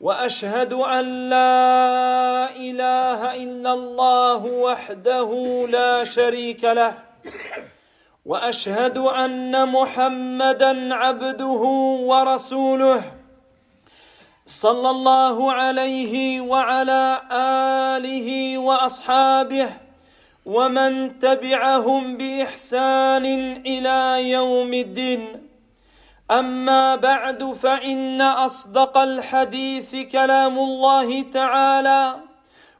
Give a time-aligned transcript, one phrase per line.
[0.00, 5.30] وأشهد أن لا إله إلا الله وحده
[5.70, 6.94] لا شريك له
[8.26, 11.62] وأشهد أن محمدا عبده
[12.10, 13.02] ورسوله
[14.46, 17.20] صلى الله عليه وعلى
[17.96, 19.70] آله وأصحابه
[20.46, 23.26] ومن تبعهم بإحسان
[23.66, 25.45] إلى يوم الدين.
[26.30, 32.16] أما بعد فإن أصدق الحديث كلام الله تعالى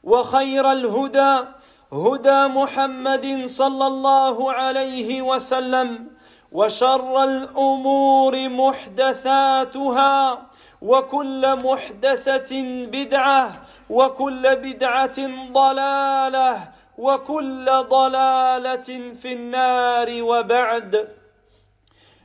[0.03, 1.45] وخير الهدى
[1.93, 6.07] هدى محمد صلى الله عليه وسلم
[6.51, 10.47] وشر الأمور محدثاتها
[10.81, 13.51] وكل محدثة بدعة
[13.89, 21.07] وكل بدعة ضلالة وكل ضلالة في النار وبعد.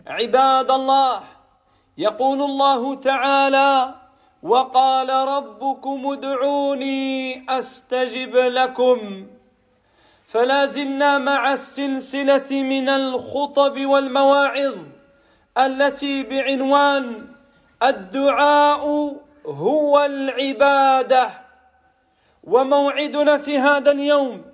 [0.06, 1.20] عباد الله
[1.98, 3.94] يقول الله تعالى
[4.42, 9.26] وقال ربكم ادعوني أستجب لكم.
[10.26, 14.74] فلا زلنا مع السلسلة من الخطب والمواعظ
[15.58, 17.26] التي بعنوان
[17.82, 21.30] الدعاء هو العبادة.
[22.44, 24.44] وموعدنا في هذا اليوم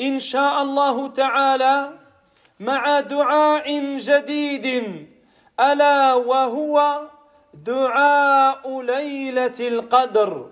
[0.00, 1.97] إن شاء الله تعالى
[2.60, 5.06] مع دعاء جديد.
[5.60, 7.00] ألا وهو
[7.54, 10.50] دعاء ليلة القدر.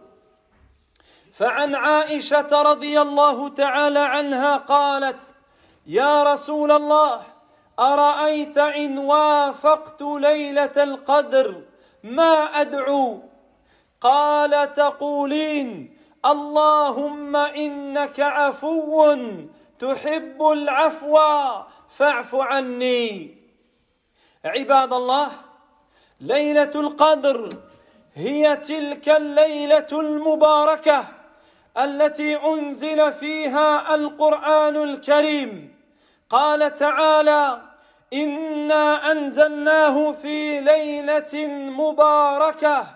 [1.35, 5.21] فعن عائشة رضي الله تعالى عنها قالت
[5.87, 7.21] يا رسول الله
[7.79, 11.63] أرأيت إن وافقت ليلة القدر؟
[12.05, 13.23] ما أدعو.
[14.01, 15.97] قال تقولين
[16.27, 19.17] اللهم إنك عفو
[19.79, 21.19] تحب العفو.
[21.97, 23.37] فاعف عني.
[24.45, 25.29] عباد الله
[26.21, 27.57] ليلة القدر
[28.15, 31.05] هي تلك الليلة المباركة
[31.79, 35.77] التي أنزل فيها القرآن الكريم.
[36.31, 37.63] قال تعالى
[38.13, 42.87] انا انزلناه في ليله مباركه.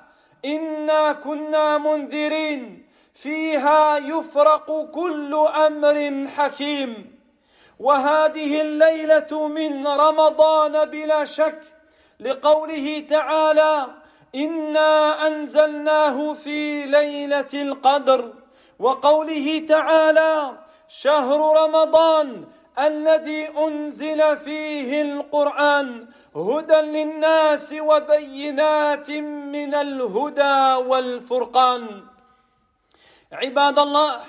[0.45, 2.87] انا كنا منذرين.
[3.15, 7.10] فيها يفرق كل أمر حكيم.
[7.81, 11.61] وهذه الليلة من رمضان بلا شك
[12.21, 13.87] لقوله تعالى
[14.35, 18.33] إنا أنزلناه في ليلة القدر
[18.79, 20.53] وقوله تعالى
[20.89, 22.45] شهر رمضان
[22.79, 29.11] الذي أنزل فيه القرآن هدى للناس وبينات
[29.55, 32.05] من الهدى والفرقان.
[33.33, 34.21] عباد الله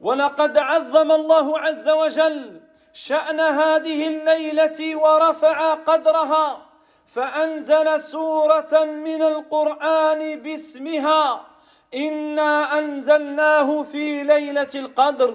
[0.00, 2.60] ولقد عظم الله عز وجل
[2.96, 6.66] شأن هذه الليلة ورفع قدرها
[7.14, 11.46] فأنزل سورة من القرآن باسمها
[11.94, 15.34] إنا أنزلناه في ليلة القدر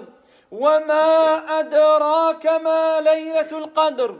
[0.50, 4.18] وما أدراك ما ليلة القدر؟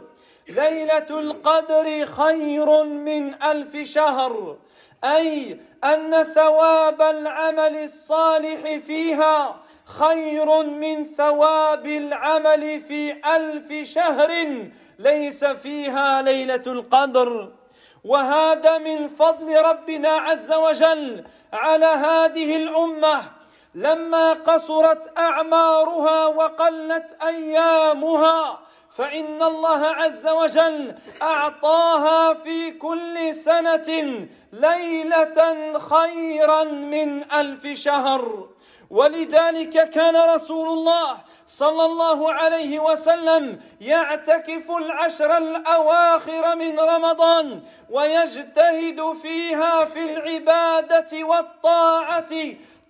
[0.49, 4.57] ليلة القدر خير من ألف شهر
[5.03, 14.31] أي أن ثواب العمل الصالح فيها خير من ثواب العمل في ألف شهر
[14.99, 17.51] ليس فيها ليلة القدر.
[18.03, 21.23] وهذا من فضل ربنا عز وجل
[21.53, 23.23] على هذه الأمة.
[23.75, 28.59] لما قصرت أعمارها وقلت أيامها
[28.97, 38.52] فإن الله عز وجل أعطاها في كل سنة ليلة خيرا من ألف شهر.
[38.93, 41.17] ولذلك كان رسول الله
[41.47, 52.33] صلى الله عليه وسلم يعتكف العشر الأواخر من رمضان ويجتهد فيها في العبادة والطاعة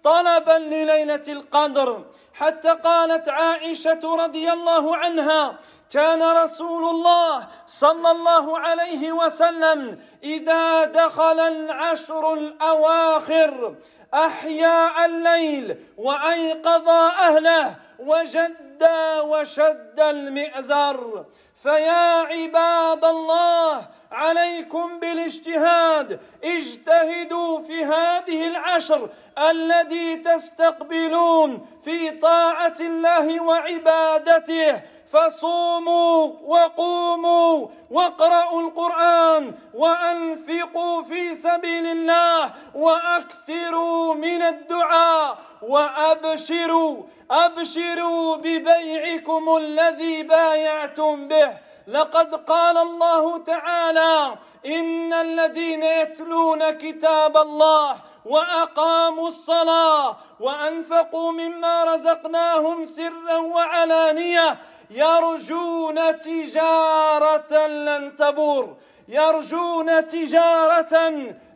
[0.04, 2.06] طلبا لليلة القدر.
[2.34, 5.60] حتى قالت عائشة رضي الله عنها
[5.92, 13.76] كان رسول الله صلى الله عليه وسلم إذا دخل العشر الأواخر
[14.14, 18.90] أحيا الليل وأيقظ أهله وجد
[19.22, 21.26] وشد المئزر.
[21.64, 26.20] فيا عباد الله عليكم بالاجتهاد.
[26.44, 34.82] اجتهدوا في هذه العشر الذي تستقبلون في طاعة الله وعبادته.
[35.14, 50.24] فصوموا وقوموا واقرأوا القرآن وأنفقوا في سبيل الله وأكثروا من الدعاء وأبشروا أبشروا ببيعكم الذي
[50.24, 51.58] بايعتم به.
[51.88, 54.36] لقد قال الله تعالى
[54.66, 64.58] إن الذين يتلون كتاب الله وأقاموا الصلاة وأنفقوا مما رزقناهم سرا وعلانية
[64.90, 68.78] يرجون تجارة لن تبور.
[69.08, 71.10] يرجون تجارة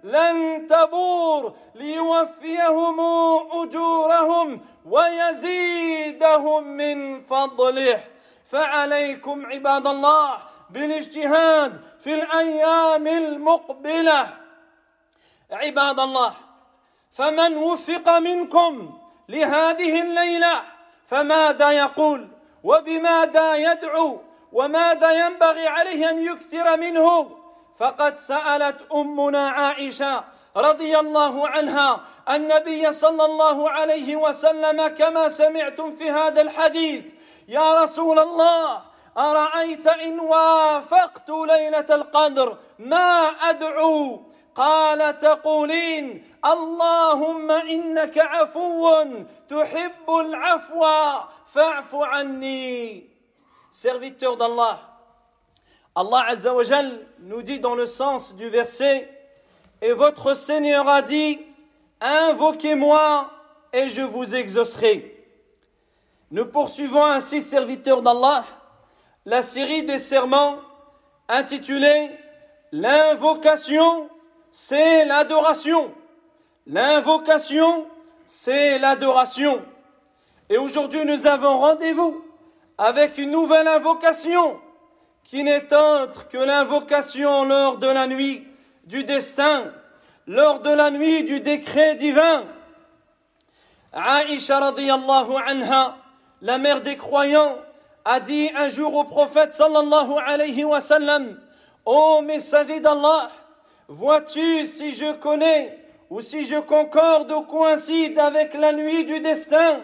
[0.03, 1.53] لن تبور.
[1.75, 3.00] ليوفيهم
[3.51, 8.03] أجورهم ويزيدهم من فضله.
[8.51, 10.38] فعليكم عباد الله
[10.69, 14.33] بالاجتهاد في الأيام المقبلة.
[15.51, 16.33] عباد الله
[17.13, 20.62] فمن وفق منكم لهذه الليلة
[21.07, 22.27] فماذا يقول؟
[22.67, 24.21] وبماذا يدعو
[24.53, 27.29] وماذا ينبغي عليه أن يكثر منه
[27.79, 30.23] فقد سألت أمنا عائشة
[30.57, 37.05] رضي الله عنها النبي صلى الله عليه وسلم كما سمعتم في هذا الحديث
[37.47, 38.81] يا رسول الله
[39.17, 44.21] أرأيت إن وافقت ليلة القدر ما أدعو؟
[44.56, 49.04] قال تقولين اللهم انك عفو
[49.49, 50.84] تحب العفو
[51.52, 53.08] فاعف عني
[53.72, 54.78] serviteur d'Allah
[55.94, 59.08] Allah Azza wa Jal nous dit dans le sens du verset
[59.81, 61.40] et votre Seigneur a dit
[62.00, 63.31] invoquez-moi
[63.72, 65.25] et je vous exaucerai
[66.31, 68.44] nous poursuivons ainsi serviteur d'Allah
[69.25, 70.56] la série des serments
[71.28, 72.10] intitulée
[72.72, 74.08] l'invocation
[74.59, 75.94] c'est l'adoration.
[76.65, 77.86] L'invocation,
[78.25, 79.62] c'est l'adoration.
[80.50, 82.25] Et aujourd'hui, nous avons rendez-vous
[82.75, 84.59] avec une nouvelle invocation
[85.25, 88.48] qui n'est autre que l'invocation lors de la nuit
[88.86, 89.65] du destin,
[90.25, 92.45] lors de la nuit du décret divin.
[93.94, 95.98] Aïcha radiyallahu anha,
[96.42, 97.57] la mère des croyants,
[98.06, 101.39] a dit un jour au prophète sallallahu alayhi wa sallam,
[101.86, 103.30] Ô messager d'Allah,
[103.88, 105.80] Vois-tu si je connais
[106.10, 109.81] ou si je concorde ou coïncide avec la nuit du destin?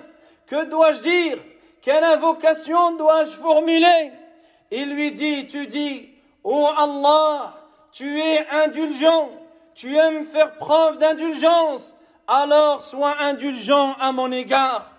[0.47, 1.37] Que dois-je dire?
[1.81, 4.11] Quelle invocation dois-je formuler?
[4.71, 6.09] Il lui dit, tu dis,
[6.43, 7.55] Ô Allah,
[7.91, 9.29] tu es indulgent,
[9.75, 11.95] tu aimes faire preuve d'indulgence,
[12.27, 14.91] alors sois indulgent à mon égard.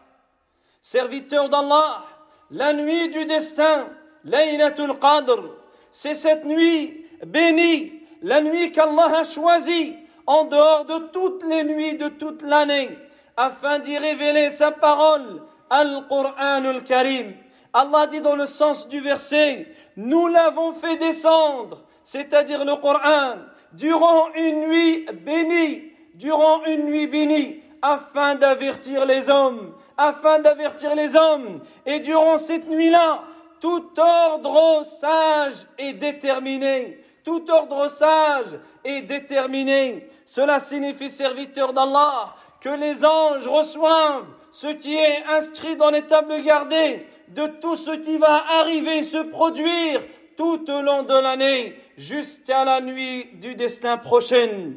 [0.80, 2.04] Serviteur d'Allah,
[2.50, 3.88] la nuit du destin,
[4.24, 5.50] Laylatul Qadr,
[5.90, 11.98] c'est cette nuit bénie la nuit qu'Allah a choisie en dehors de toutes les nuits
[11.98, 12.88] de toute l'année,
[13.36, 17.34] afin d'y révéler sa parole, Al-Qur'an al-Karim.
[17.74, 23.40] Allah dit dans le sens du verset, nous l'avons fait descendre, c'est-à-dire le Coran,
[23.74, 31.14] durant une nuit bénie, durant une nuit bénie, afin d'avertir les hommes, afin d'avertir les
[31.14, 31.60] hommes.
[31.84, 33.24] Et durant cette nuit-là,
[33.60, 40.08] tout ordre sage et déterminé tout ordre sage et déterminé.
[40.26, 46.42] Cela signifie, serviteur d'Allah, que les anges reçoivent ce qui est inscrit dans les tables
[46.42, 50.02] gardées de tout ce qui va arriver, se produire
[50.36, 54.74] tout au long de l'année, jusqu'à la nuit du destin prochain.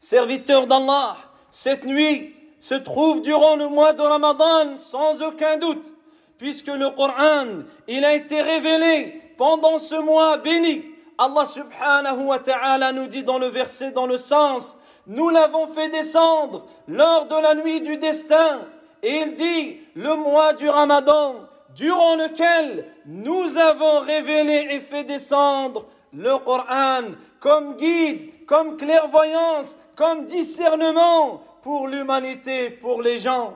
[0.00, 1.16] Serviteur d'Allah,
[1.50, 5.86] cette nuit se trouve durant le mois de Ramadan sans aucun doute,
[6.38, 10.84] puisque le Coran, il a été révélé pendant ce mois béni
[11.18, 14.76] Allah subhanahu wa ta'ala nous dit dans le verset, dans le sens,
[15.08, 18.60] nous l'avons fait descendre lors de la nuit du destin.
[19.02, 21.34] Et il dit, le mois du ramadan,
[21.74, 30.26] durant lequel nous avons révélé et fait descendre le Coran comme guide, comme clairvoyance, comme
[30.26, 33.54] discernement pour l'humanité, pour les gens.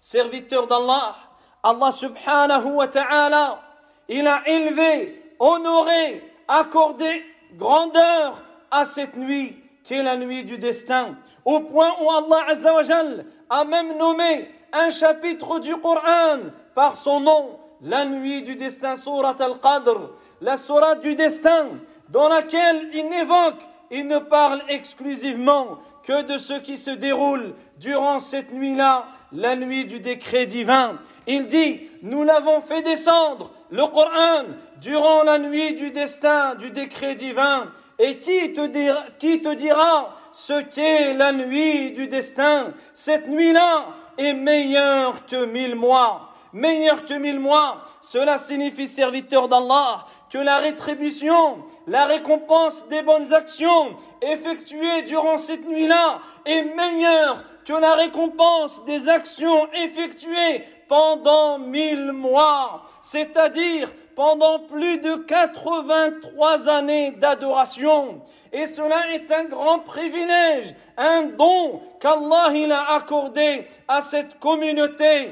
[0.00, 1.16] Serviteur d'Allah,
[1.62, 3.60] Allah subhanahu wa ta'ala,
[4.08, 7.24] il a élevé, honoré, accorder
[7.56, 13.26] grandeur à cette nuit qui est la nuit du destin, au point où Allah Azzawajal
[13.50, 16.38] a même nommé un chapitre du Coran
[16.74, 21.66] par son nom, la nuit du destin, Surat al-Qadr, la Surat du destin,
[22.08, 28.20] dans laquelle il n'évoque, il ne parle exclusivement que de ce qui se déroule durant
[28.20, 30.98] cette nuit-là, la nuit du décret divin.
[31.26, 34.44] Il dit, nous l'avons fait descendre le Coran
[34.80, 37.72] durant la nuit du destin, du décret divin.
[37.98, 42.74] Et qui te dira, ce qu'est la nuit du destin?
[42.94, 43.86] Cette nuit-là
[44.18, 46.28] est meilleure que mille mois.
[46.52, 47.78] Meilleure que mille mois.
[48.02, 55.66] Cela signifie, serviteur d'Allah, que la rétribution, la récompense des bonnes actions effectuées durant cette
[55.66, 64.98] nuit-là est meilleure que la récompense des actions effectuées pendant mille mois, c'est-à-dire pendant plus
[64.98, 68.20] de 83 années d'adoration.
[68.52, 75.30] Et cela est un grand privilège, un don qu'Allah a accordé à cette communauté.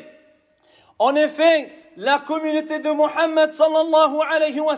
[0.98, 4.76] En effet, la communauté de Mohammed sallallahu alayhi wa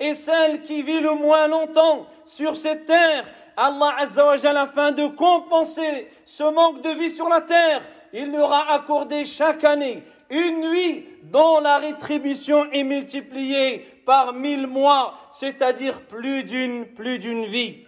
[0.00, 3.24] est celle qui vit le moins longtemps sur cette terre.
[3.56, 7.80] Allah azza wa afin de compenser ce manque de vie sur la terre,
[8.14, 14.68] il leur a accordé chaque année une nuit dont la rétribution est multipliée par mille
[14.68, 17.78] mois, c'est-à-dire plus d'une, plus d'une vie.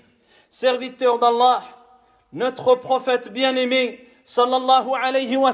[0.51, 1.63] Serviteur d'Allah,
[2.33, 5.53] notre prophète bien-aimé, sallallahu alayhi wa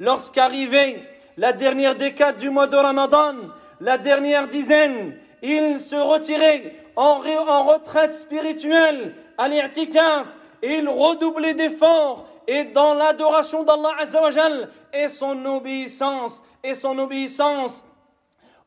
[0.00, 1.02] lorsqu'arrivait
[1.36, 3.34] la dernière décade du mois de Ramadan,
[3.80, 12.64] la dernière dizaine, il se retirait en, retraite spirituelle à et il redoublait d'efforts et
[12.64, 17.82] dans l'adoration d'Allah Azzawajal et son obéissance et son obéissance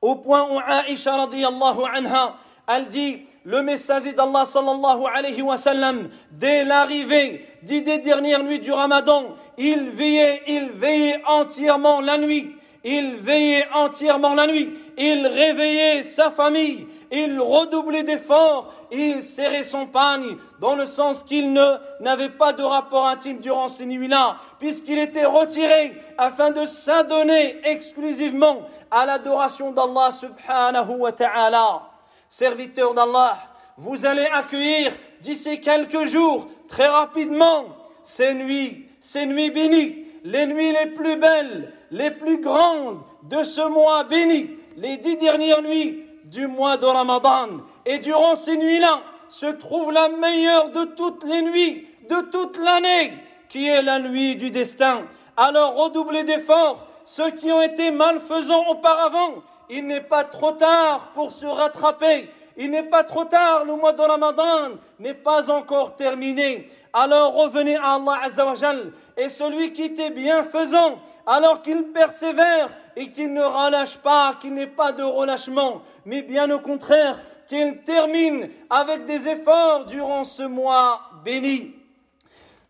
[0.01, 2.35] au point où Aisha radiyallahu anha
[2.67, 8.71] elle dit le messager d'Allah sallallahu alayhi wa sallam dès l'arrivée des dernières nuits du
[8.71, 14.77] Ramadan il veillait il veillait entièrement la nuit il veillait entièrement la nuit.
[14.97, 16.87] Il réveillait sa famille.
[17.11, 21.53] Il redoublait d'efforts, il serrait son pagne, dans le sens qu'il
[22.01, 28.67] n'avait pas de rapport intime durant ces nuits-là, puisqu'il était retiré afin de s'adonner exclusivement
[28.91, 31.83] à l'adoration d'Allah subhanahu wa ta'ala.
[32.27, 33.37] Serviteur d'Allah,
[33.77, 34.91] vous allez accueillir
[35.21, 37.67] d'ici quelques jours, très rapidement,
[38.03, 43.61] ces nuits, ces nuits bénies, les nuits les plus belles, les plus grandes de ce
[43.61, 47.61] mois béni, les dix dernières nuits du mois de Ramadan.
[47.85, 53.13] Et durant ces nuits-là se trouve la meilleure de toutes les nuits, de toute l'année,
[53.49, 55.03] qui est la nuit du destin.
[55.35, 61.31] Alors redoublez d'efforts, ceux qui ont été malfaisants auparavant, il n'est pas trop tard pour
[61.31, 62.29] se rattraper.
[62.59, 66.71] Il n'est pas trop tard, le mois de Ramadan n'est pas encore terminé.
[66.99, 68.91] Alors revenez à Allah Azzawajal.
[69.17, 74.65] Et celui qui était bienfaisant, alors qu'il persévère et qu'il ne relâche pas, qu'il n'ait
[74.65, 81.01] pas de relâchement, mais bien au contraire, qu'il termine avec des efforts durant ce mois
[81.23, 81.75] béni.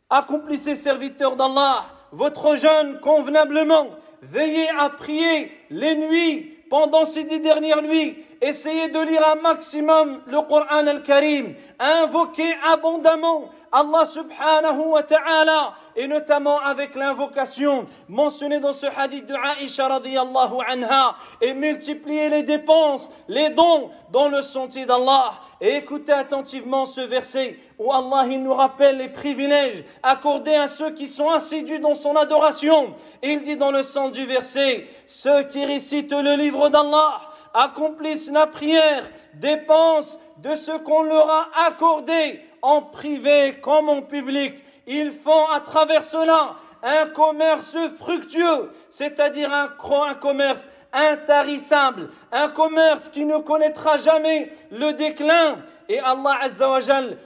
[0.09, 3.91] Accomplissez, serviteurs d'Allah, votre jeûne convenablement.
[4.21, 10.21] Veillez à prier les nuits pendant ces dix dernières nuits, essayez de lire un maximum
[10.27, 18.73] le Coran al-Karim, invoquez abondamment Allah subhanahu wa ta'ala, et notamment avec l'invocation mentionnée dans
[18.73, 24.85] ce hadith de Aisha radiyallahu anha, et multipliez les dépenses, les dons dans le sentier
[24.85, 25.33] d'Allah.
[25.59, 30.91] Et écoutez attentivement ce verset où Allah il nous rappelle les privilèges accordés à ceux
[30.91, 32.93] qui sont assidus dans son adoration.
[33.23, 37.21] Il dit dans le sens du verset, ceux qui récitent le livre d'Allah
[37.53, 39.03] accomplissent la prière,
[39.35, 44.55] dépensent de ce qu'on leur a accordé en privé comme en public.
[44.85, 53.25] Ils font à travers cela un commerce fructueux, c'est-à-dire un, commerce intarissable, un commerce qui
[53.25, 55.57] ne connaîtra jamais le déclin.
[55.89, 56.39] Et Allah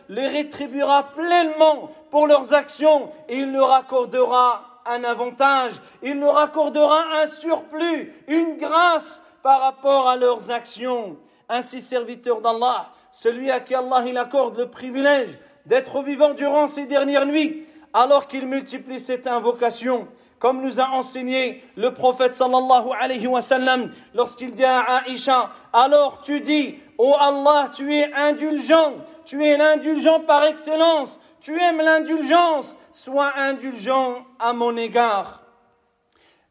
[0.09, 5.73] les rétribuera pleinement pour leurs actions et il leur accordera un avantage,
[6.03, 11.17] il leur accordera un surplus, une grâce par rapport à leurs actions.
[11.49, 16.85] Ainsi, serviteur d'Allah, celui à qui Allah il accorde le privilège d'être vivant durant ces
[16.85, 20.07] dernières nuits, alors qu'il multiplie cette invocation,
[20.39, 26.21] comme nous a enseigné le prophète sallallahu alayhi wa sallam lorsqu'il dit à Aïcha Alors
[26.21, 28.93] tu dis, ô Allah, tu es indulgent,
[29.25, 35.41] tu es l'indulgent par excellence, tu aimes l'indulgence, sois indulgent à mon égard.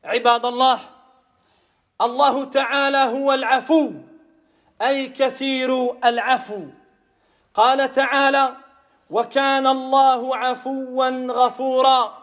[0.04, 0.80] Ibadallah,
[2.00, 3.90] الله تعالى هو العفو
[4.83, 6.62] أي كثير العفو.
[7.54, 8.57] قال تعالى
[9.11, 12.19] وكان الله عفوا غفورا.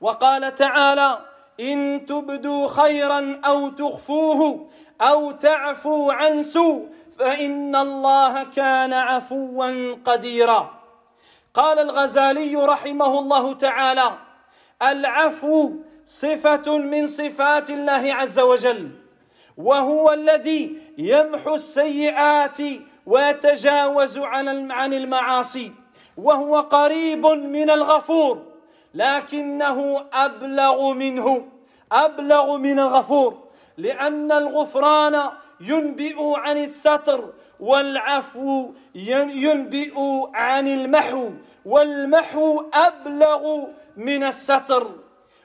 [0.00, 1.18] وقال تعالى
[1.60, 4.68] إن تبدوا خيرا أو تخفوه
[5.00, 10.74] أو تعفوا عن سوء فإن الله كان عفوا قديرا.
[11.54, 14.12] قال الغزالي رحمه الله تعالى
[14.82, 15.72] العفو
[16.04, 19.07] صفة من صفات الله عز وجل.
[19.58, 22.58] وهو الذي يمحو السيئات
[23.06, 25.72] ويتجاوز عن عن المعاصي
[26.16, 28.42] وهو قريب من الغفور
[28.94, 31.48] لكنه أبلغ منه
[31.92, 39.94] أبلغ من الغفور لأن الغفران ينبئ عن الستر والعفو ينبئ
[40.34, 41.30] عن المحو
[41.64, 43.64] والمحو أبلغ
[43.96, 44.86] من الستر.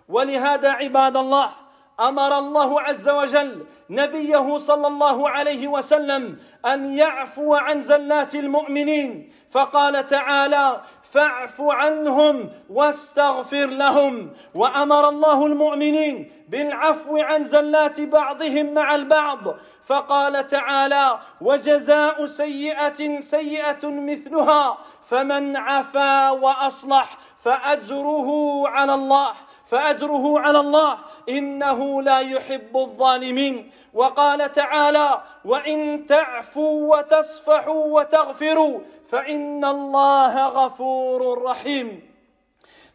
[0.10, 1.63] ولهذا عباد الله
[2.00, 9.34] أمر الله عز وجل نبيه صلى الله عليه وسلم أن يعفو عن زلات المؤمنين.
[9.52, 10.82] فقال تعالى
[11.12, 14.34] فاعف عنهم واستغفر لهم.
[14.56, 19.40] وأمر الله المؤمنين بالعفو عن زلات بعضهم مع البعض.
[19.86, 24.78] فقال تعالى وجزاء سيئة سيئة مثلها
[25.10, 29.34] فمن عفا وأصلح فأجره على الله.
[29.74, 30.98] فأجره على الله.
[31.30, 33.72] إنه لا يحب الظالمين.
[33.94, 42.02] وقال تعالى وإن تعفوا وتصفحوا وتغفروا فإن الله غفور رحيم.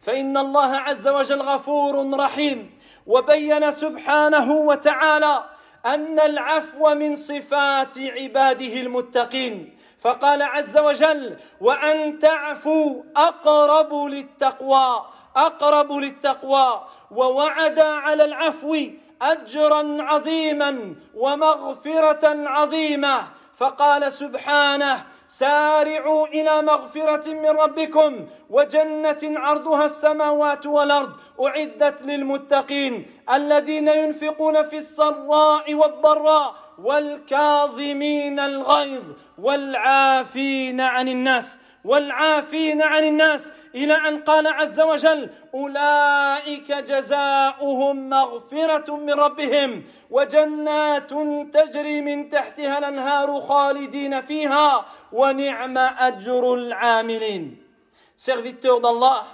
[0.01, 2.79] فإن الله عز وجل غفور رحيم.
[3.07, 5.43] وبين سبحانه وتعالى
[5.85, 9.77] أن العفو من صفات عباده المتقين.
[10.01, 15.18] فقال عز وجل وأن تعفوا أقرب للتقوى.
[15.35, 16.81] أقرب للتقوى
[17.11, 18.77] ووعد على العفو
[19.21, 23.27] أجرا عظيما ومغفرة عظيمة.
[23.59, 31.11] فقال سبحانه سارعوا إلى مغفرة من ربكم وجنة عرضها السماوات والأرض
[31.45, 39.03] أعدت للمتقين الذين ينفقون في السراء والضراء والكاظمين الغيظ
[39.37, 41.59] والعافين عن الناس.
[41.85, 51.09] والعافين عن الناس إلى ان قال عز وجل اولئك جزاؤهم مغفره من ربهم وجنات
[51.53, 57.69] تجري من تحتها الانهار خالدين فيها ونعم اجر العاملين
[58.17, 59.27] serviteurs d'Allah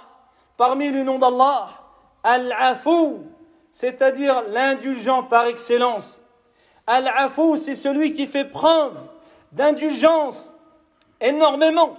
[0.56, 1.68] parmi les noms d'Allah
[2.22, 3.24] al-afou
[3.72, 6.20] c'est-à-dire l'indulgent par excellence
[6.86, 8.94] al-afou c'est celui qui fait preuve
[9.52, 10.50] d'indulgence
[11.20, 11.96] énormément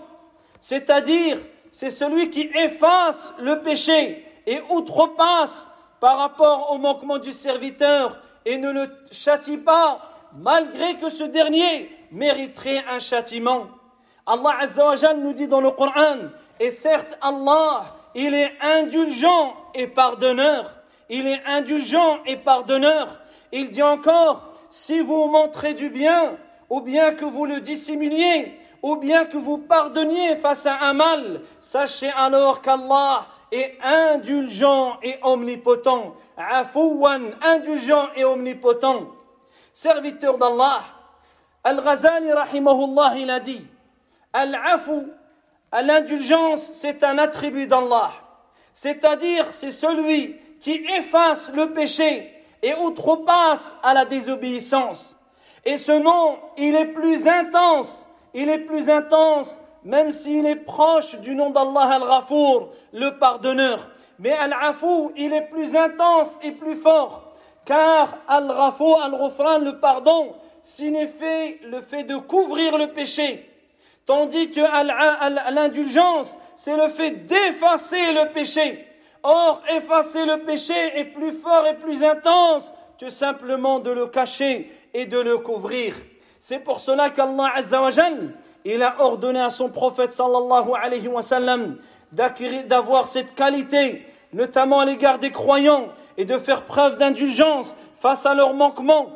[0.61, 1.37] c'est-à-dire
[1.71, 8.57] c'est celui qui efface le péché et outrepasse par rapport au manquement du serviteur et
[8.57, 9.99] ne le châtie pas
[10.33, 13.67] malgré que ce dernier mériterait un châtiment.
[14.25, 20.73] Allah Azza nous dit dans le Coran, et certes Allah, il est indulgent et pardonneur.
[21.09, 23.21] Il est indulgent et pardonneur.
[23.51, 26.37] Il dit encore, si vous montrez du bien,
[26.69, 31.41] ou bien que vous le dissimuliez, ou bien que vous pardonniez face à un mal,
[31.61, 36.15] sachez alors qu'Allah est indulgent et omnipotent.
[36.37, 39.07] Afouwan, indulgent et omnipotent.
[39.73, 40.83] Serviteur d'Allah,
[41.63, 43.65] Al-Ghazali rahimahullah, il a dit,
[44.33, 45.07] Al-Afou,
[45.73, 48.11] l'indulgence, c'est un attribut d'Allah.
[48.73, 55.15] C'est-à-dire, c'est celui qui efface le péché et outrepasse à la désobéissance.
[55.65, 61.15] Et ce nom, il est plus intense il est plus intense, même s'il est proche
[61.19, 63.89] du nom d'Allah Al-Ghafour, le pardonneur.
[64.19, 67.35] Mais Al-Afou, il est plus intense et plus fort,
[67.65, 73.49] car Al-Ghafour, Al-Ghufran, le pardon, signifie le fait de couvrir le péché.
[74.05, 74.61] Tandis que
[75.51, 78.85] l'indulgence, c'est le fait d'effacer le péché.
[79.23, 84.71] Or, effacer le péché est plus fort et plus intense que simplement de le cacher
[84.93, 85.93] et de le couvrir.
[86.39, 88.33] C'est pour cela qu'Allah Azzawajal,
[88.65, 91.77] il a ordonné à son prophète sallallahu alayhi wa sallam
[92.11, 98.33] d'avoir cette qualité, notamment à l'égard des croyants, et de faire preuve d'indulgence face à
[98.33, 99.07] leurs manquements.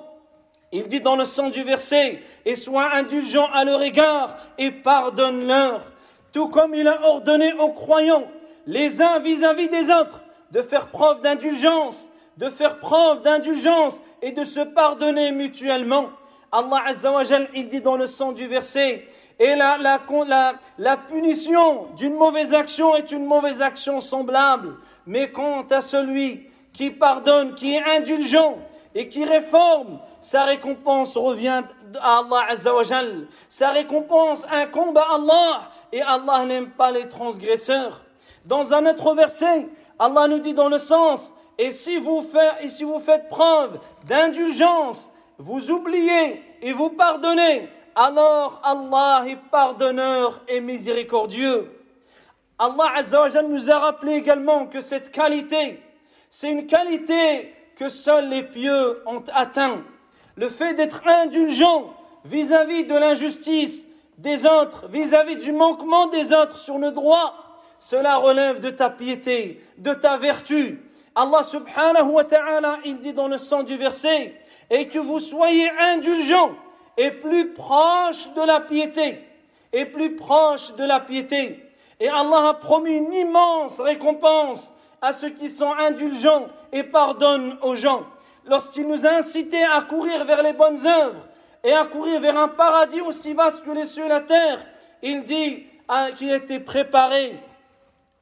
[0.72, 5.92] Il dit dans le sens du verset, et sois indulgent à leur égard et pardonne-leur,
[6.32, 8.26] tout comme il a ordonné aux croyants,
[8.66, 14.32] les uns vis-à-vis -vis des autres, de faire preuve d'indulgence, de faire preuve d'indulgence et
[14.32, 16.10] de se pardonner mutuellement.
[16.52, 19.08] Allah Azzawajal, il dit dans le sens du verset,
[19.40, 24.76] et la, la, la, punition d'une mauvaise action est une mauvaise action semblable.
[25.08, 28.58] Mais quant à celui qui pardonne, qui est indulgent
[28.94, 31.64] et qui réforme, sa récompense revient
[32.00, 33.28] à Allah Azzawajal.
[33.50, 38.02] Sa récompense incombe à Allah et Allah n'aime pas les transgresseurs.
[38.46, 42.24] Dans un autre verset, Allah nous dit dans le sens, et si vous
[42.62, 45.12] et si vous faites preuve d'indulgence
[45.42, 51.72] vous oubliez et vous pardonnez, alors Allah est pardonneur et miséricordieux.
[52.60, 55.82] Allah Azzawajal nous a rappelé également que cette qualité,
[56.30, 59.84] c'est une qualité que seuls les pieux ont atteint.
[60.36, 63.86] le fait d'être indulgent vis-à-vis de l'injustice
[64.20, 67.34] des autres, vis-à-vis du manquement des autres sur le droit,
[67.80, 70.80] cela relève de ta piété, de ta vertu.
[71.16, 74.41] Allah subhanahu wa ta'ala, il dit dans le sens du verset,
[74.72, 76.54] et que vous soyez indulgents
[76.98, 79.20] et plus proches de la piété,
[79.74, 81.60] et plus proches de la piété.
[82.00, 87.76] Et Allah a promis une immense récompense à ceux qui sont indulgents et pardonnent aux
[87.76, 88.06] gens.
[88.46, 91.28] Lorsqu'il nous a incités à courir vers les bonnes œuvres
[91.64, 94.66] et à courir vers un paradis aussi vaste que les cieux et la terre,
[95.04, 95.66] il dit
[96.18, 97.36] qu'il était préparé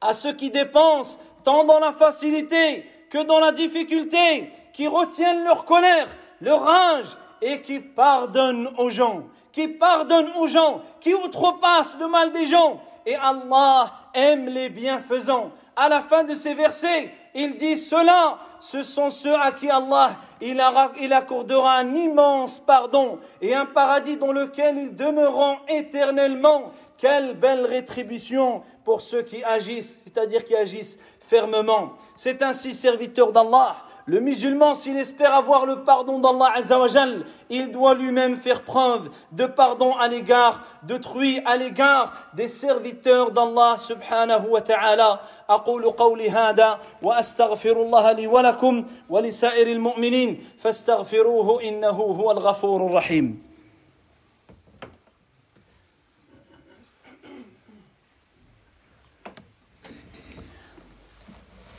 [0.00, 5.64] à ceux qui dépensent tant dans la facilité que dans la difficulté, qui retiennent leur
[5.64, 6.08] colère,
[6.40, 12.32] leur rage et qui pardonnent aux gens, qui pardonnent aux gens, qui outrepassent le mal
[12.32, 12.80] des gens.
[13.06, 15.50] Et Allah aime les bienfaisants.
[15.74, 20.16] À la fin de ces versets, il dit cela, ce sont ceux à qui Allah
[20.42, 26.72] il accordera un immense pardon et un paradis dans lequel ils demeureront éternellement.
[26.96, 30.98] Quelle belle rétribution pour ceux qui agissent, c'est-à-dire qui agissent
[31.28, 31.92] fermement.
[32.16, 33.76] C'est ainsi, serviteur d'Allah,
[34.09, 39.45] le musulman, s'il espère avoir le pardon d'Allah Azzawajal, il doit lui-même faire preuve de
[39.45, 45.21] pardon à l'égard d'autrui, à l'égard des serviteurs d'Allah subhanahu wa ta'ala.
[45.49, 53.43] أقول قولي هذا وأستغفر الله لي ولكم ولسائر المؤمنين فاستغفروه إنه هو الغفور الرحيم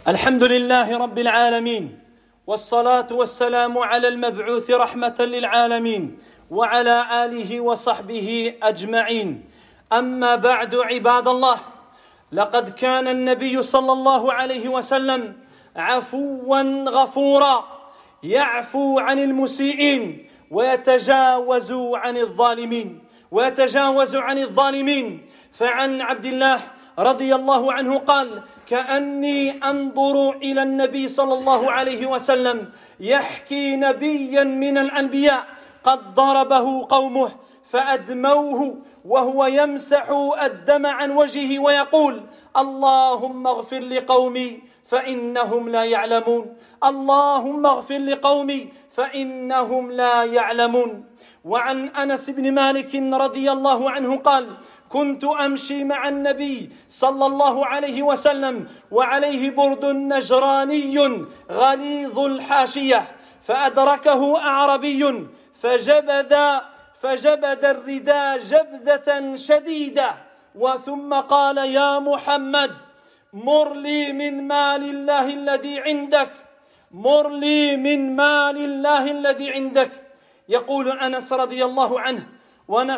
[0.09, 2.00] الحمد لله رب العالمين
[2.48, 6.18] والصلاة والسلام على المبعوث رحمة للعالمين
[6.52, 9.44] وعلى آله وصحبه أجمعين.
[9.94, 11.58] أما بعد عباد الله
[12.32, 15.36] لقد كان النبي صلى الله عليه وسلم
[15.76, 17.68] عفوا غفورا
[18.24, 25.26] يعفو عن المسيئين ويتجاوز عن الظالمين ويتجاوز عن الظالمين.
[25.52, 26.60] فعن عبد الله
[27.02, 34.78] رضي الله عنه قال كأني أنظر إلى النبي صلى الله عليه وسلم يحكي نبيا من
[34.78, 35.46] الأنبياء
[35.84, 37.32] قد ضربه قومه
[37.70, 40.10] فأدموه وهو يمسح
[40.42, 42.22] الدم عن وجهه ويقول
[42.58, 46.56] اللهم اغفر لقومي فإنهم لا يعلمون.
[46.84, 51.06] اللهم اغفر لقومي فإنهم لا يعلمون.
[51.46, 54.48] وعن أنس بن مالك رضي الله عنه قال
[54.92, 60.98] كنت أمشي مع النبي صلى الله عليه وسلم وعليه برد نجراني
[61.52, 63.08] غليظ الحاشية
[63.44, 65.28] فأدركه أعربي
[65.62, 66.36] فجبذ
[67.02, 70.16] فجبد الرداء جبذة شديدة
[70.56, 72.72] وثم قال يا محمد
[73.34, 76.32] مر لي من مال الله الذي عندك
[76.92, 79.92] مر لي من مال الله الذي عندك.
[80.50, 82.28] يقول أنس رضي الله عنه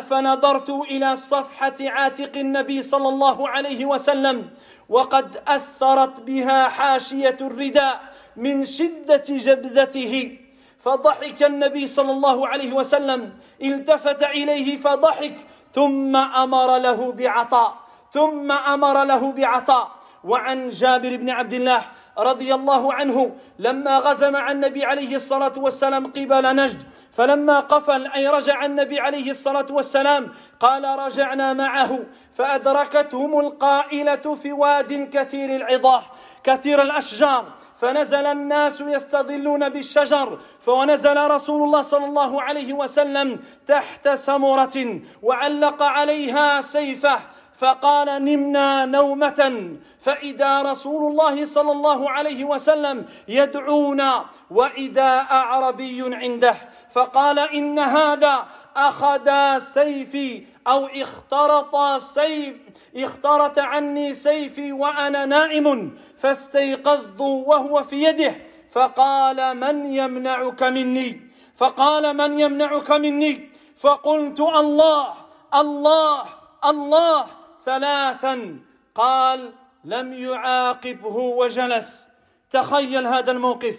[0.00, 4.50] فنظرت إلى صفحة عاتق النبي صلى الله عليه وسلم
[4.88, 8.00] وقد أثرت بها حاشية الرداء
[8.36, 10.38] من شدة جبذته.
[10.78, 13.32] فضحك النبي صلى الله عليه وسلم
[13.62, 15.36] التفت إليه فضحك
[15.72, 17.74] ثم أمر له بعطاء
[18.12, 19.90] ثم أمر له بعطاء.
[20.24, 21.82] وعن جابر بن عبد الله
[22.18, 26.82] رضي الله عنه لما غزا مع النبي عليه الصلاة والسلام قبل نجد
[27.16, 31.98] فلما قفل أي رجع النبي عليه الصلاة والسلام قال رجعنا معه.
[32.34, 36.02] فأدركتهم القائلة في واد كثير العظاه
[36.44, 37.44] كثير الأشجار.
[37.80, 46.60] فنزل الناس يستظلون بالشجر فنزل رسول الله صلى الله عليه وسلم تحت سمرة وعلق عليها
[46.60, 47.18] سيفه
[47.58, 49.70] فقال نمنا نومة.
[50.00, 56.56] فإذا رسول الله صلى الله عليه وسلم يدعونا وإذا أعربي عنده
[56.94, 62.56] فقال إن هذا أخذ سيفي أو اخترط سيف
[62.96, 68.36] اخترت عني سيفي وأنا نائم فاستيقظت وهو في يده.
[68.72, 71.20] فقال من يمنعك مني؟
[71.56, 75.14] فقال من يمنعك مني؟ فقلت الله
[75.54, 76.24] الله
[76.64, 77.26] الله.
[77.64, 78.58] ثلاثا.
[78.94, 79.52] قال
[79.84, 82.06] لم يعاقبه وجلس.
[82.50, 83.78] تخيل هذا الموقف.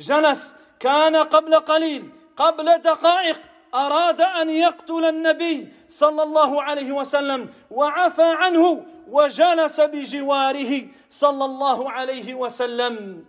[0.00, 2.15] جلس كان قبل قليل.
[2.37, 3.39] قبل دقائق
[3.73, 12.33] اراد ان يقتل النبي صلى الله عليه وسلم وعفى عنه وجلس بجواره صلى الله عليه
[12.33, 13.25] وسلم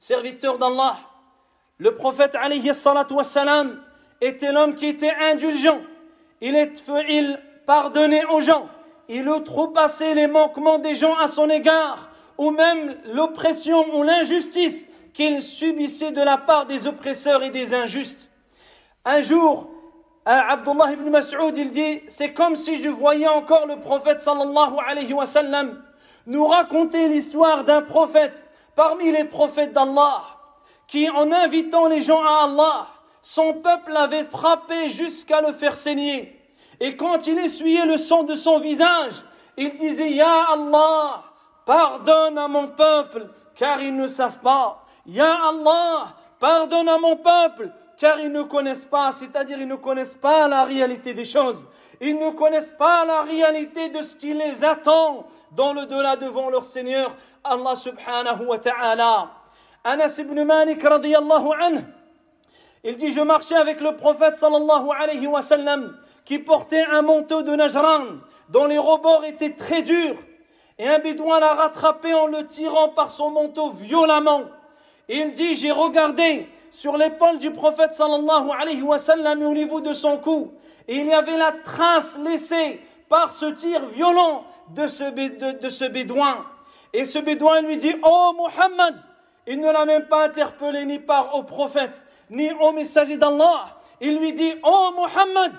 [0.00, 0.96] serviteur d'Allah
[1.78, 3.82] le prophète alayhi salatu wassalam
[4.20, 5.80] était l'homme qui était indulgent
[6.40, 8.68] il, est, il pardonnait aux gens
[9.08, 15.41] il outrepassait les manquements des gens à son égard, ou même l'oppression ou l'injustice qu'il
[15.41, 18.31] subissait de la part des oppresseurs et des injustes.
[19.05, 19.69] Un jour,
[20.25, 25.13] Abdullah ibn Mas'ud, il dit, c'est comme si je voyais encore le prophète sallallahu alayhi
[25.13, 25.83] wa sallam
[26.25, 30.23] nous raconter l'histoire d'un prophète parmi les prophètes d'Allah
[30.87, 32.87] qui, en invitant les gens à Allah,
[33.21, 36.39] son peuple avait frappé jusqu'à le faire saigner.
[36.79, 39.13] Et quand il essuyait le sang de son visage,
[39.57, 41.23] il disait Ya Allah,
[41.65, 44.82] pardonne à mon peuple, car ils ne savent pas.
[45.05, 50.13] Ya Allah, pardonne à mon peuple, car ils ne connaissent pas, c'est-à-dire ils ne connaissent
[50.13, 51.65] pas la réalité des choses.
[51.99, 56.49] Ils ne connaissent pas la réalité de ce qui les attend dans le delà devant
[56.49, 59.29] leur Seigneur, Allah subhanahu wa ta'ala.
[59.83, 61.83] Anas ibn Malik radiyallahu anhu,
[62.83, 67.41] il dit, je marchais avec le prophète sallallahu alayhi wa sallam, qui portait un manteau
[67.41, 68.03] de Najran,
[68.49, 70.17] dont les rebords étaient très durs,
[70.79, 74.43] et un bédouin l'a rattrapé en le tirant par son manteau violemment.
[75.13, 79.53] Et il dit, j'ai regardé sur l'épaule du prophète sallallahu alayhi wa sallam et au
[79.53, 80.55] niveau de son cou,
[80.87, 85.85] et il y avait la trace laissée par ce tir violent de ce, de ce
[85.85, 86.43] bédouin.
[86.93, 88.95] Et ce bédouin lui dit, oh Muhammad,
[89.45, 93.77] il ne l'a même pas interpellé ni par au prophète, ni au messager d'Allah.
[94.01, 95.51] Il lui dit, oh Muhammad,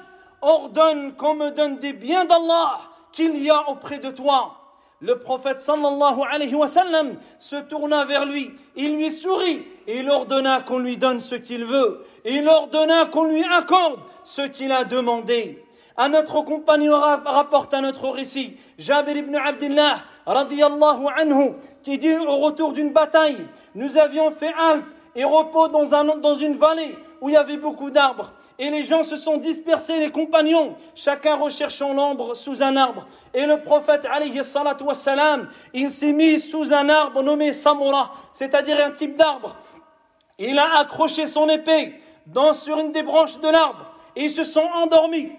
[0.43, 2.81] ordonne qu'on me donne des biens d'Allah
[3.13, 4.64] qu'il y a auprès de toi.
[5.05, 10.09] Le prophète sallallahu alayhi wa sallam se tourna vers lui, il lui sourit et il
[10.09, 12.07] ordonna qu'on lui donne ce qu'il veut.
[12.25, 15.63] Et il ordonna qu'on lui accorde ce qu'il a demandé.
[15.99, 22.73] Un autre compagnon rapporte un autre récit, Jabir ibn Abdullah, anhu, qui dit au retour
[22.73, 27.35] d'une bataille, nous avions fait halte et repos dans, un, dans une vallée où il
[27.35, 28.33] y avait beaucoup d'arbres.
[28.59, 33.07] Et les gens se sont dispersés, les compagnons, chacun recherchant l'ombre sous un arbre.
[33.33, 34.41] Et le prophète, alayhi
[34.81, 39.57] wassalam, il s'est mis sous un arbre nommé Samura, c'est-à-dire un type d'arbre.
[40.39, 41.95] Il a accroché son épée
[42.27, 45.33] dans, sur une des branches de l'arbre et ils se sont endormis.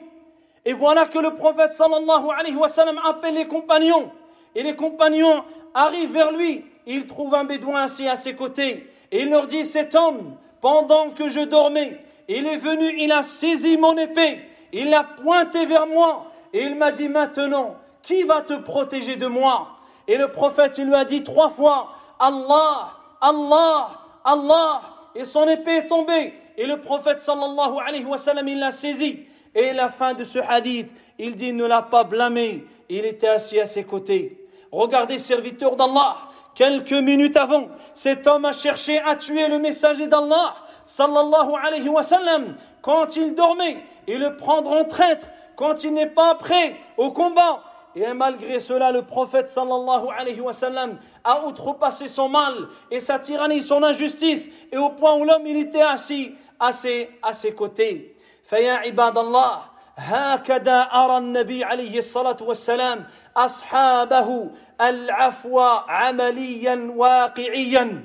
[0.65, 4.11] Et voilà que le prophète sallallahu alayhi wa sallam appelle les compagnons.
[4.55, 6.65] Et les compagnons arrivent vers lui.
[6.87, 8.89] Il trouve un bédouin assis à ses côtés.
[9.11, 13.23] Et il leur dit, cet homme, pendant que je dormais, il est venu, il a
[13.23, 14.39] saisi mon épée,
[14.73, 16.31] il l'a pointé vers moi.
[16.53, 19.67] Et il m'a dit, maintenant, qui va te protéger de moi?
[20.07, 23.89] Et le prophète, il lui a dit trois fois, Allah, Allah,
[24.23, 24.81] Allah.
[25.15, 26.33] Et son épée est tombée.
[26.57, 29.19] Et le prophète sallallahu alayhi wa sallam, il l'a saisi.
[29.53, 32.65] Et la fin de ce hadith, il dit, ne l'a pas blâmé.
[32.89, 34.47] Il était assis à ses côtés.
[34.71, 36.17] Regardez, serviteur d'Allah,
[36.53, 40.55] quelques minutes avant, cet homme a cherché à tuer le messager d'Allah,
[40.86, 46.06] sallallahu alayhi wa sallam, quand il dormait, et le prendre en traître quand il n'est
[46.06, 47.62] pas prêt au combat.
[47.94, 53.18] Et malgré cela, le prophète sallallahu alayhi wa sallam a outrepassé son mal et sa
[53.18, 57.52] tyrannie, son injustice, et au point où l'homme il était assis à ses, à ses
[57.52, 58.16] côtés.
[58.50, 59.58] فيا عباد الله
[59.96, 63.06] هكذا أرى النبي عليه الصلاة والسلام
[63.36, 68.04] أصحابه العفو عمليا واقعيا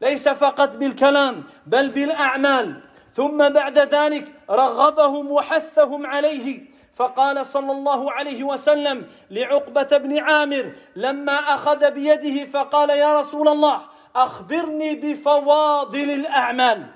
[0.00, 2.80] ليس فقط بالكلام بل بالأعمال.
[3.14, 6.70] ثم بعد ذلك رغبهم وحثهم عليه.
[7.00, 13.82] فقال صلى الله عليه وسلم لعقبة بن عامر لما أخذ بيده فقال يا رسول الله
[14.16, 16.86] أخبرني بفواضل الأعمال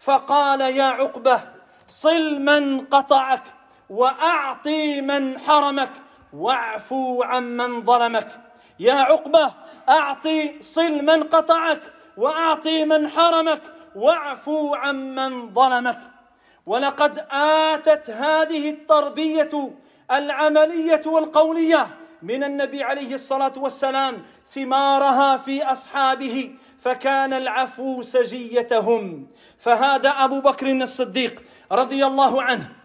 [0.00, 1.40] فقال يا عقبة
[1.88, 3.42] صل من قطعك
[3.90, 5.90] وأعطي من حرمك
[6.32, 8.28] واعفو عمن ظلمك
[8.80, 9.52] يا عقبة
[9.88, 11.80] أعطي صل من قطعك
[12.16, 13.62] وأعطي من حرمك
[13.94, 15.98] وأعفو عمن ظلمك.
[16.66, 19.70] ولقد آتت هذه التربية
[20.10, 21.88] العملية والقولية
[22.22, 29.26] من النبي عليه الصلاة والسلام ثمارها في أصحابه فكان العفو سجيتهم.
[29.58, 32.82] فهذا أبو بكر الصديق رضي الله عنه.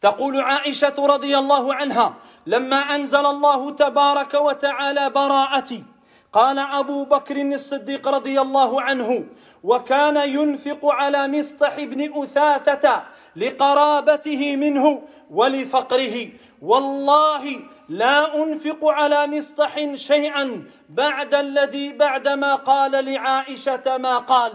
[0.00, 2.14] تقول عائشة رضي الله عنها
[2.46, 5.84] لما أنزل الله تبارك وتعالى براءتي
[6.32, 9.24] قال أبو بكر الصديق رضي الله عنه
[9.64, 13.02] وكان ينفق على مصطح بن أثاثة
[13.36, 16.28] لقرابته منه ولفقره.
[16.62, 24.52] والله لا أنفق على مصطح شيئا بعد الذي بعدما قال لعائشة ما قال.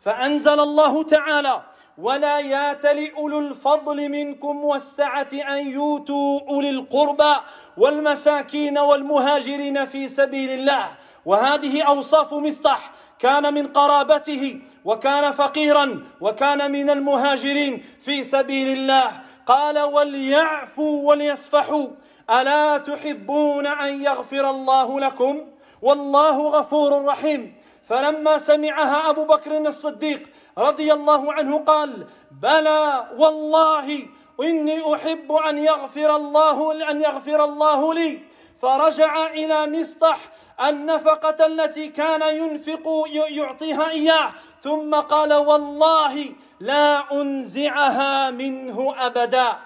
[0.00, 1.62] فأنزل الله تعالى
[1.98, 7.34] ولا ياتل اولو الفضل منكم والسعة أن يؤتوا أولي القربى
[7.76, 10.88] والمساكين والمهاجرين في سبيل الله.
[11.26, 12.90] وهذه أوصاف مصطح.
[13.18, 19.20] كان من قرابته وكان فقيرا وكان من المهاجرين في سبيل الله.
[19.46, 21.86] قال وليعفوا وليصفحوا.
[22.30, 25.40] ألا تحبون أن يغفر الله لكم؟
[25.82, 27.54] والله غفور رحيم.
[27.88, 32.06] فلما سمعها أبو بكر الصديق رضي الله عنه قال
[32.42, 34.02] بلى والله
[34.40, 38.18] إني أحب أن يغفر الله أن يغفر الله لي.
[38.62, 40.18] فرجع إلى مصطح
[40.61, 44.31] النفقة التي كان ينفق يعطيها إياه
[44.63, 49.57] ثم قال والله لا أنزعها منه أبدا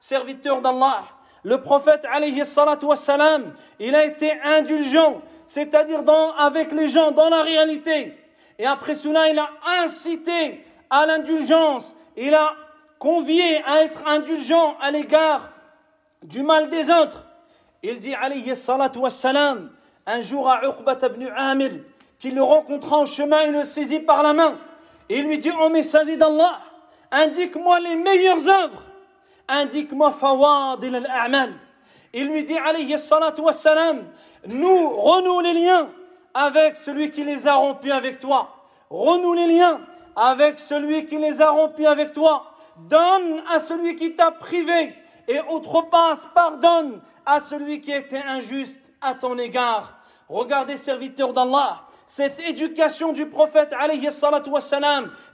[0.00, 1.04] serviteur d'Allah
[1.44, 7.28] le prophète alayhi salatu wassalam il a été indulgent c'est-à-dire dans, avec les gens dans
[7.30, 8.18] la réalité
[8.58, 9.48] et après cela il a
[9.82, 12.52] incité à l'indulgence il a
[12.98, 15.50] convié à être indulgent à l'égard
[16.22, 17.24] du mal des autres
[17.82, 19.70] il dit alayhi salatu wassalam
[20.05, 21.71] un jour à Uqbat ibn Amir,
[22.19, 24.57] qui le rencontra en chemin et le saisit par la main.
[25.09, 26.59] Et il lui dit, oh messager d'Allah,
[27.11, 28.83] indique-moi les meilleures œuvres.
[29.47, 31.53] Indique-moi fawad al-a'mal.
[32.13, 34.03] Il lui dit, alayhi salatu wassalam,
[34.47, 35.89] nous renouons les liens
[36.33, 38.55] avec celui qui les a rompus avec toi.
[38.89, 39.81] Renoue les liens
[40.15, 42.51] avec celui qui les a rompus avec toi.
[42.77, 44.93] Donne à celui qui t'a privé
[45.27, 49.97] et outrepasse, pardonne à celui qui était injuste à ton égard.
[50.27, 53.73] Regardez, serviteurs d'Allah, cette éducation du prophète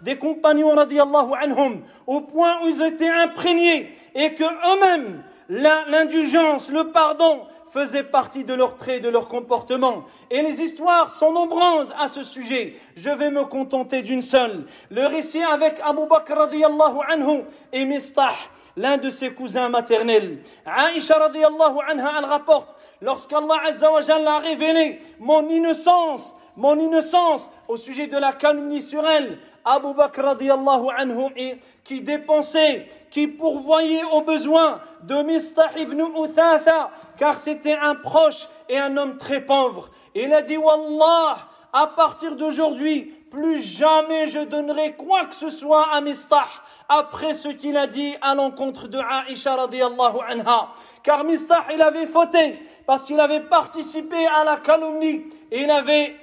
[0.01, 6.91] des compagnons radiallahu anhum, au point où ils étaient imprégnés et que eux-mêmes, l'indulgence, le
[6.91, 10.05] pardon faisaient partie de leurs traits, de leur comportement.
[10.31, 12.79] Et les histoires sont nombreuses à ce sujet.
[12.95, 14.65] Je vais me contenter d'une seule.
[14.89, 17.41] Le récit avec Abu Bakr radiallahu anhu
[17.73, 18.31] et Mistah,
[18.77, 20.39] l'un de ses cousins maternels.
[20.65, 22.69] Aisha radiallahu anha, elle rapporte
[23.01, 29.93] lorsqu'Allah a révélé mon innocence, mon innocence au sujet de la calomnie sur elle, Abu
[29.93, 37.75] Bakr radiallahu anhu, qui dépensait, qui pourvoyait aux besoins de Mistah ibn Uthatha, car c'était
[37.75, 39.89] un proche et un homme très pauvre.
[40.13, 45.87] Il a dit, Wallah, à partir d'aujourd'hui, plus jamais je donnerai quoi que ce soit
[45.91, 46.47] à Mistah
[46.87, 50.69] après ce qu'il a dit à l'encontre de Aisha radiallahu anha.
[51.03, 56.15] Car Mistah, il avait fauté parce qu'il avait participé à la calomnie et il avait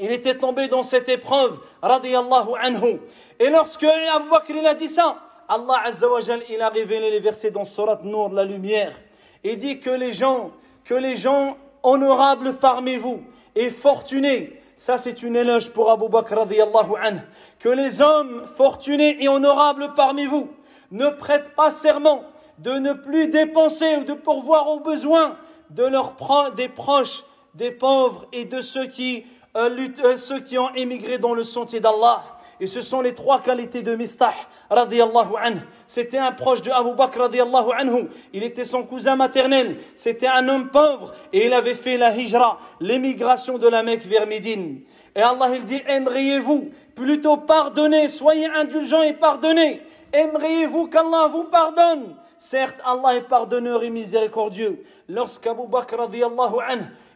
[0.00, 3.00] il était tombé dans cette épreuve radiallahu anhu.
[3.38, 7.20] Et lorsque Abu Bakr il a dit ça, Allah Azza wa il a révélé les
[7.20, 8.94] versets dans Surat Nour, la lumière.
[9.44, 10.50] et dit que les gens,
[10.84, 13.22] que les gens honorables parmi vous
[13.54, 17.20] et fortunés, ça c'est une éloge pour Abu Bakr radiallahu anhu,
[17.58, 20.48] que les hommes fortunés et honorables parmi vous
[20.90, 22.24] ne prêtent pas serment
[22.58, 25.36] de ne plus dépenser ou de pourvoir aux besoins
[25.70, 26.14] de leurs
[26.56, 29.24] des proches, des pauvres et de ceux qui,
[29.56, 32.24] euh, euh, ceux qui ont émigré dans le sentier d'Allah.
[32.60, 34.34] Et ce sont les trois qualités de Mistah,
[34.68, 35.60] radiallahu anhu.
[35.86, 37.28] C'était un proche de Abu Bakr.
[38.32, 39.78] Il était son cousin maternel.
[39.94, 41.14] C'était un homme pauvre.
[41.32, 44.80] Et il avait fait la hijra, l'émigration de la Mecque vers Médine.
[45.14, 49.80] Et Allah, il dit, aimeriez-vous plutôt pardonner, soyez indulgents et pardonnez.
[50.12, 52.16] Aimeriez-vous qu'Allah vous pardonne?
[52.38, 54.84] Certes, Allah est pardonneur et miséricordieux.
[55.08, 56.08] Lorsqu'Abu Bakr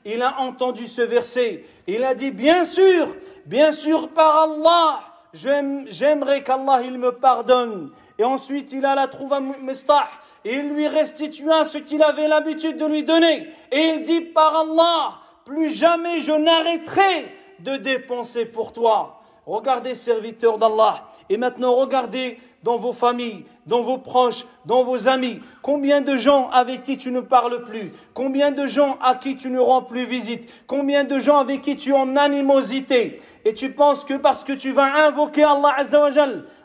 [0.04, 3.14] il a entendu ce verset, il a dit, bien sûr,
[3.46, 5.00] bien sûr par Allah,
[5.32, 7.90] j'aimerais qu'Allah il me pardonne.
[8.18, 10.08] Et ensuite, il alla trouver Mistah
[10.44, 13.48] et il lui restitua ce qu'il avait l'habitude de lui donner.
[13.70, 19.21] Et il dit, par Allah, plus jamais je n'arrêterai de dépenser pour toi.
[19.46, 21.04] Regardez, serviteurs d'Allah.
[21.28, 25.40] Et maintenant, regardez dans vos familles, dans vos proches, dans vos amis.
[25.62, 27.92] Combien de gens avec qui tu ne parles plus?
[28.14, 30.48] Combien de gens à qui tu ne rends plus visite?
[30.66, 33.20] Combien de gens avec qui tu es en animosité?
[33.44, 35.74] Et tu penses que parce que tu vas invoquer Allah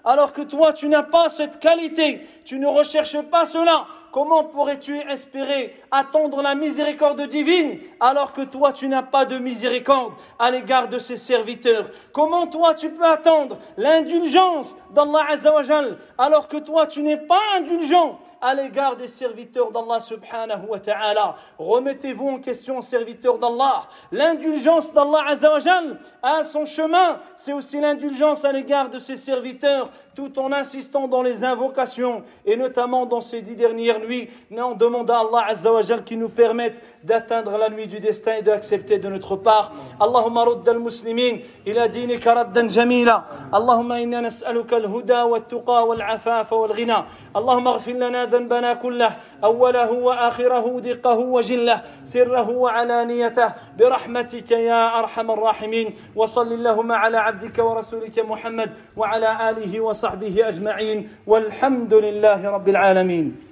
[0.05, 3.87] alors que toi tu n'as pas cette qualité, tu ne recherches pas cela,
[4.17, 10.13] Comment pourrais-tu espérer attendre la miséricorde divine alors que toi tu n'as pas de miséricorde
[10.39, 11.91] à l'égard de ses serviteurs?
[12.13, 18.17] Comment toi tu peux attendre l'indulgence d'Allah Azzawajal alors que toi tu n'es pas indulgent
[18.41, 21.35] à l'égard des serviteurs d'Allah subhanahu wa ta'ala?
[21.59, 23.87] Remettez-vous en question, serviteurs d'Allah.
[24.11, 27.19] L'indulgence d'Allah azawajal a son chemin.
[27.35, 32.57] C'est aussi l'indulgence à l'égard de ses serviteurs, tout en insistant dans les invocations, et
[32.57, 37.57] notamment dans ces dix dernières nuits, en demandant à Allah azawajal qui nous permette d'atteindre
[37.57, 39.71] la nuit du destin et d'accepter de notre part.
[39.99, 43.25] Allahumma rudd al-muslimin ila dinika raddan jamila.
[43.53, 47.05] Allahumma inna nas'aluka al-huda wa-tuqa wal-afafa wal-ghina.
[47.33, 55.93] Allahumma اغفر لنا ذنبنا كله أوله وآخره دقه وجله سره وعلانيته برحمتك يا أرحم الراحمين
[56.15, 63.46] وصل اللهم على عبدك ورسولك محمد وعلى آله وصحبه أجمعين والحمد لله رب العالمين